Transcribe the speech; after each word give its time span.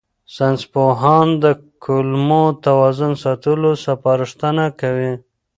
ساینسپوهان 0.35 1.27
د 1.43 1.45
کولمو 1.83 2.43
توازن 2.65 3.11
ساتلو 3.23 3.71
سپارښتنه 3.85 4.65
کوي. 4.79 5.13